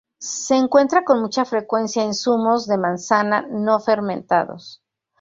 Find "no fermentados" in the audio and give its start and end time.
3.51-4.81